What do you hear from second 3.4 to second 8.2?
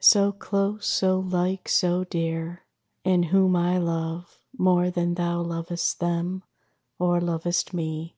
I love More than thou lovest them, or lovest me.